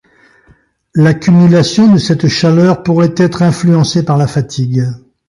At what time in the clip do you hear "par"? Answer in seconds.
4.03-4.17